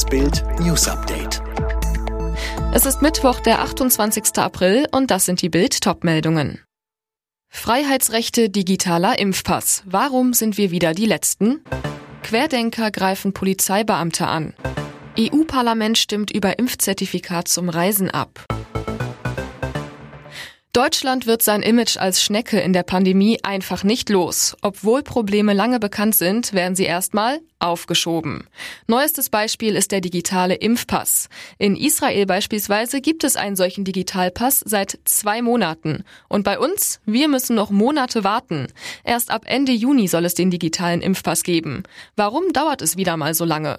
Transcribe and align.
Das 0.00 0.08
Bild 0.08 0.42
News 0.60 0.88
Update. 0.88 1.42
Es 2.72 2.86
ist 2.86 3.02
Mittwoch, 3.02 3.38
der 3.40 3.60
28. 3.60 4.38
April 4.38 4.86
und 4.92 5.10
das 5.10 5.26
sind 5.26 5.42
die 5.42 5.50
Bild 5.50 5.82
Topmeldungen. 5.82 6.62
Freiheitsrechte 7.50 8.48
digitaler 8.48 9.18
Impfpass. 9.18 9.82
Warum 9.84 10.32
sind 10.32 10.56
wir 10.56 10.70
wieder 10.70 10.94
die 10.94 11.04
letzten? 11.04 11.62
Querdenker 12.22 12.90
greifen 12.90 13.34
Polizeibeamte 13.34 14.26
an. 14.26 14.54
EU-Parlament 15.18 15.98
stimmt 15.98 16.30
über 16.30 16.58
Impfzertifikat 16.58 17.46
zum 17.48 17.68
Reisen 17.68 18.10
ab. 18.10 18.46
Deutschland 20.72 21.26
wird 21.26 21.42
sein 21.42 21.60
Image 21.60 21.98
als 21.98 22.22
Schnecke 22.22 22.58
in 22.58 22.72
der 22.72 22.84
Pandemie 22.84 23.40
einfach 23.42 23.84
nicht 23.84 24.08
los. 24.08 24.56
Obwohl 24.62 25.02
Probleme 25.02 25.52
lange 25.52 25.78
bekannt 25.78 26.14
sind, 26.14 26.54
werden 26.54 26.74
sie 26.74 26.84
erstmal 26.84 27.40
aufgeschoben. 27.60 28.48
Neuestes 28.86 29.30
Beispiel 29.30 29.76
ist 29.76 29.92
der 29.92 30.00
digitale 30.00 30.54
Impfpass. 30.54 31.28
In 31.58 31.76
Israel 31.76 32.26
beispielsweise 32.26 33.00
gibt 33.00 33.24
es 33.24 33.36
einen 33.36 33.56
solchen 33.56 33.84
Digitalpass 33.84 34.60
seit 34.60 34.98
zwei 35.04 35.42
Monaten. 35.42 36.04
Und 36.28 36.44
bei 36.44 36.58
uns, 36.58 37.00
wir 37.06 37.28
müssen 37.28 37.54
noch 37.56 37.70
Monate 37.70 38.24
warten. 38.24 38.66
Erst 39.04 39.30
ab 39.30 39.42
Ende 39.46 39.72
Juni 39.72 40.08
soll 40.08 40.24
es 40.24 40.34
den 40.34 40.50
digitalen 40.50 41.02
Impfpass 41.02 41.42
geben. 41.42 41.82
Warum 42.16 42.52
dauert 42.52 42.82
es 42.82 42.96
wieder 42.96 43.16
mal 43.16 43.34
so 43.34 43.44
lange? 43.44 43.78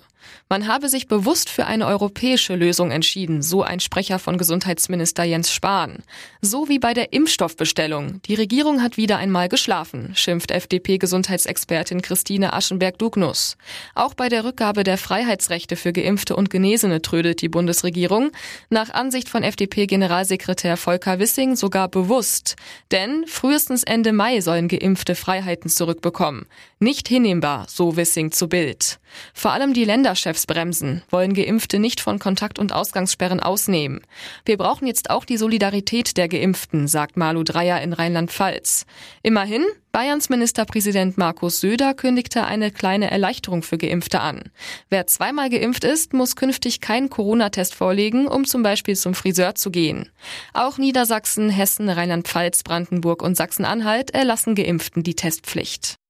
Man 0.50 0.68
habe 0.68 0.90
sich 0.90 1.08
bewusst 1.08 1.50
für 1.50 1.66
eine 1.66 1.88
europäische 1.88 2.56
Lösung 2.56 2.92
entschieden, 2.92 3.42
so 3.42 3.64
ein 3.64 3.80
Sprecher 3.80 4.20
von 4.20 4.38
Gesundheitsminister 4.38 5.24
Jens 5.24 5.52
Spahn. 5.52 6.04
So 6.42 6.68
wie 6.68 6.80
bei 6.80 6.94
der 6.94 7.14
Impfstoffbestellung. 7.14 8.22
Die 8.24 8.36
Regierung 8.36 8.82
hat 8.82 8.98
wieder 8.98 9.18
einmal 9.18 9.50
geschlafen, 9.50 10.12
schimpft 10.16 10.52
FDP-Gesundheitsexpertin 10.52 12.02
Christine 12.02 12.54
Aschenberg-Dugnus. 12.54 13.58
Auch 13.96 14.14
bei 14.14 14.30
der 14.30 14.44
Rückgabe 14.44 14.84
der 14.84 14.98
Freiheitsrechte 14.98 15.76
für 15.76 15.94
Geimpfte 15.94 16.36
und 16.36 16.50
Genesene 16.50 17.02
trödelt 17.02 17.42
die 17.42 17.50
Bundesregierung, 17.50 18.32
nach 18.70 18.90
Ansicht 18.90 19.30
von 19.30 19.44
FDP-Generalsekretär 19.44 20.78
Volker 20.78 21.20
Wissing 21.20 21.56
sogar 21.56 21.88
bewusst. 21.88 22.56
Denn 22.92 23.26
frühestens 23.28 23.84
Ende 23.84 24.14
Mai 24.14 24.42
sollen 24.42 24.68
Geimpfte 24.68 25.16
Freiheiten 25.16 25.70
zurückbekommen. 25.70 26.46
Nicht 26.80 27.08
hinnehmbar, 27.08 27.66
so 27.70 27.96
Wissing 27.96 28.32
zu 28.32 28.48
Bild. 28.48 29.00
Vor 29.34 29.52
allem 29.52 29.74
die 29.74 29.86
Länderchefs 29.86 30.46
bremsen, 30.46 31.04
wollen 31.10 31.34
Geimpfte 31.34 31.80
nicht 31.80 32.02
von 32.02 32.20
Kontakt- 32.20 32.60
und 32.60 32.74
Ausgangssperren 32.74 33.40
ausnehmen. 33.40 34.02
Wir 34.46 34.58
brauchen 34.58 34.88
jetzt 34.88 35.10
auch 35.10 35.26
die 35.26 35.38
Solidarität 35.38 36.18
der 36.18 36.28
Geimpften, 36.28 36.88
sagt 36.88 37.18
Malu 37.18 37.44
Dreyer 37.44 37.82
in 37.82 37.94
Rheinland-Pfalz. 37.94 38.86
Immerhin, 39.22 39.66
Bayerns 39.92 40.30
Ministerpräsident 40.30 41.18
Markus 41.18 41.60
Söder 41.60 41.94
kündigte 41.94 42.46
eine 42.46 42.72
kleine 42.72 43.12
Erleichterung 43.12 43.62
für 43.62 43.78
Geimpfte 43.78 44.22
an. 44.22 44.44
Wer 44.90 45.06
zweimal 45.08 45.50
geimpft 45.50 45.84
ist, 45.84 46.14
muss 46.14 46.38
künftig 46.38 46.80
keinen 46.80 47.10
Corona-Test 47.10 47.76
vorlegen, 47.76 48.28
um 48.28 48.46
zum 48.46 48.64
Beispiel 48.64 48.96
zum 48.96 49.14
Friseur 49.14 49.56
zu 49.56 49.70
gehen. 49.70 50.10
Auch 50.54 50.78
Niedersachsen, 50.78 51.50
Hessen, 51.50 51.90
Rheinland-Pfalz, 51.90 52.64
Brandenburg 52.64 53.22
und 53.22 53.36
Sachsen-Anhalt 53.36 54.12
erlassen 54.12 54.56
Geimpften 54.56 55.04
die 55.04 55.16
Testpflicht. 55.16 56.01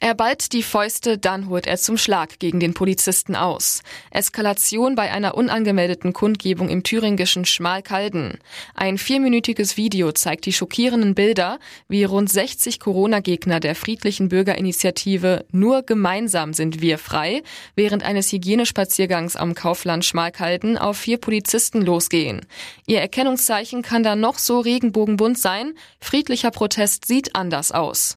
Er 0.00 0.14
ballt 0.14 0.52
die 0.52 0.62
Fäuste, 0.62 1.18
dann 1.18 1.48
holt 1.48 1.66
er 1.66 1.76
zum 1.76 1.98
Schlag 1.98 2.38
gegen 2.38 2.60
den 2.60 2.72
Polizisten 2.72 3.34
aus. 3.34 3.82
Eskalation 4.12 4.94
bei 4.94 5.10
einer 5.10 5.34
unangemeldeten 5.34 6.12
Kundgebung 6.12 6.68
im 6.68 6.84
thüringischen 6.84 7.44
Schmalkalden. 7.44 8.38
Ein 8.74 8.96
vierminütiges 8.96 9.76
Video 9.76 10.12
zeigt 10.12 10.46
die 10.46 10.52
schockierenden 10.52 11.16
Bilder, 11.16 11.58
wie 11.88 12.04
rund 12.04 12.30
60 12.30 12.78
Corona-Gegner 12.78 13.58
der 13.58 13.74
friedlichen 13.74 14.28
Bürgerinitiative 14.28 15.44
Nur 15.50 15.82
gemeinsam 15.82 16.52
sind 16.52 16.80
wir 16.80 16.96
frei 16.98 17.42
während 17.74 18.04
eines 18.04 18.30
Hygienespaziergangs 18.30 19.34
am 19.34 19.56
Kaufland 19.56 20.04
Schmalkalden 20.04 20.78
auf 20.78 20.96
vier 20.96 21.18
Polizisten 21.18 21.82
losgehen. 21.82 22.46
Ihr 22.86 23.00
Erkennungszeichen 23.00 23.82
kann 23.82 24.04
da 24.04 24.14
noch 24.14 24.38
so 24.38 24.60
regenbogenbunt 24.60 25.38
sein, 25.38 25.74
friedlicher 26.00 26.52
Protest 26.52 27.04
sieht 27.06 27.34
anders 27.34 27.72
aus. 27.72 28.14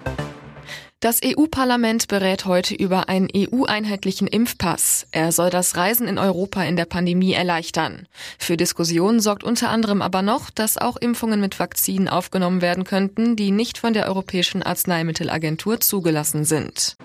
Das 1.02 1.20
EU-Parlament 1.26 2.10
berät 2.10 2.46
heute 2.46 2.76
über 2.76 3.10
einen 3.10 3.28
EU-einheitlichen 3.36 4.28
Impfpass. 4.28 5.08
Er 5.12 5.32
soll 5.32 5.50
das 5.50 5.76
Reisen 5.76 6.08
in 6.08 6.20
Europa 6.20 6.64
in 6.64 6.76
der 6.76 6.86
Pandemie 6.86 7.34
erleichtern. 7.34 8.08
Für 8.38 8.56
Diskussionen 8.56 9.20
sorgt 9.20 9.44
unter 9.44 9.70
anderem 9.70 10.04
aber 10.04 10.22
noch, 10.22 10.52
dass 10.52 10.78
auch 10.78 10.98
Impfungen 10.98 11.42
mit 11.42 11.58
Vakzinen 11.58 12.08
aufgenommen 12.08 12.62
werden 12.62 12.84
könnten, 12.84 13.36
die 13.36 13.50
nicht 13.50 13.80
von 13.80 13.94
der 13.94 14.06
Europäischen 14.06 14.62
Arzneimittelagentur 14.62 15.80
zugelassen 15.80 16.46
sind. 16.46 16.98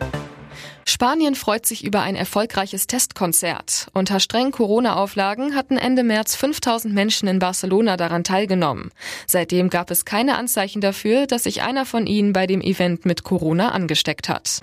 Spanien 0.84 1.34
freut 1.34 1.66
sich 1.66 1.84
über 1.84 2.00
ein 2.00 2.16
erfolgreiches 2.16 2.86
Testkonzert. 2.86 3.88
Unter 3.92 4.20
strengen 4.20 4.52
Corona-Auflagen 4.52 5.54
hatten 5.54 5.78
Ende 5.78 6.02
März 6.02 6.36
5000 6.36 6.94
Menschen 6.94 7.28
in 7.28 7.38
Barcelona 7.38 7.96
daran 7.96 8.24
teilgenommen. 8.24 8.90
Seitdem 9.26 9.70
gab 9.70 9.90
es 9.90 10.04
keine 10.04 10.36
Anzeichen 10.38 10.80
dafür, 10.80 11.26
dass 11.26 11.44
sich 11.44 11.62
einer 11.62 11.86
von 11.86 12.06
ihnen 12.06 12.32
bei 12.32 12.46
dem 12.46 12.60
Event 12.60 13.04
mit 13.04 13.24
Corona 13.24 13.70
angesteckt 13.70 14.28
hat. 14.28 14.62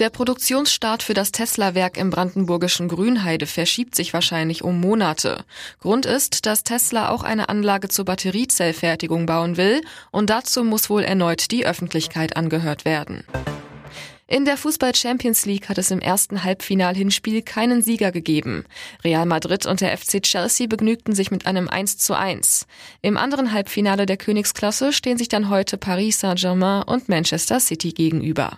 Der 0.00 0.08
Produktionsstart 0.08 1.02
für 1.02 1.12
das 1.12 1.30
Tesla-Werk 1.30 1.98
im 1.98 2.08
brandenburgischen 2.08 2.88
Grünheide 2.88 3.46
verschiebt 3.46 3.94
sich 3.94 4.14
wahrscheinlich 4.14 4.64
um 4.64 4.80
Monate. 4.80 5.44
Grund 5.78 6.06
ist, 6.06 6.46
dass 6.46 6.64
Tesla 6.64 7.10
auch 7.10 7.22
eine 7.22 7.50
Anlage 7.50 7.90
zur 7.90 8.06
Batteriezellfertigung 8.06 9.26
bauen 9.26 9.58
will 9.58 9.82
und 10.10 10.30
dazu 10.30 10.64
muss 10.64 10.88
wohl 10.88 11.02
erneut 11.02 11.50
die 11.50 11.66
Öffentlichkeit 11.66 12.34
angehört 12.34 12.86
werden. 12.86 13.24
In 14.32 14.44
der 14.44 14.56
Fußball 14.56 14.94
Champions 14.94 15.44
League 15.44 15.68
hat 15.68 15.76
es 15.76 15.90
im 15.90 15.98
ersten 15.98 16.44
Halbfinal-Hinspiel 16.44 17.42
keinen 17.42 17.82
Sieger 17.82 18.12
gegeben. 18.12 18.64
Real 19.02 19.26
Madrid 19.26 19.66
und 19.66 19.80
der 19.80 19.98
FC 19.98 20.22
Chelsea 20.22 20.68
begnügten 20.68 21.16
sich 21.16 21.32
mit 21.32 21.46
einem 21.46 21.68
1 21.68 21.98
zu 21.98 22.16
1. 22.16 22.68
Im 23.02 23.16
anderen 23.16 23.52
Halbfinale 23.52 24.06
der 24.06 24.16
Königsklasse 24.16 24.92
stehen 24.92 25.18
sich 25.18 25.28
dann 25.28 25.48
heute 25.50 25.78
Paris 25.78 26.20
Saint-Germain 26.20 26.84
und 26.84 27.08
Manchester 27.08 27.58
City 27.58 27.90
gegenüber. 27.90 28.56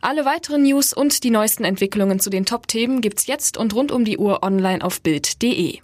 Alle 0.00 0.24
weiteren 0.24 0.64
News 0.64 0.92
und 0.92 1.22
die 1.22 1.30
neuesten 1.30 1.62
Entwicklungen 1.62 2.18
zu 2.18 2.28
den 2.28 2.44
Top-Themen 2.44 3.02
gibt's 3.02 3.28
jetzt 3.28 3.56
und 3.56 3.72
rund 3.72 3.92
um 3.92 4.04
die 4.04 4.18
Uhr 4.18 4.42
online 4.42 4.82
auf 4.82 5.00
Bild.de. 5.00 5.78